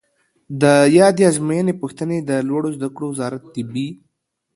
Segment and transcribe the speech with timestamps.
[0.61, 0.63] د
[0.99, 3.87] یادې آزموینې پوښتنې د لوړو زده کړو وزارت طبي